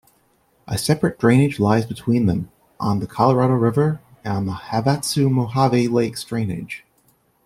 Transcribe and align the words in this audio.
A 0.67 0.79
separate 0.79 1.19
drainage 1.19 1.59
lies 1.59 1.85
between 1.85 2.25
them 2.25 2.49
on 2.79 3.01
the 3.01 3.05
Colorado 3.05 3.53
River, 3.53 4.01
the 4.23 4.31
"Havasu-Mohave 4.31 5.89
Lakes 5.93 6.23
Drainage". 6.23 6.83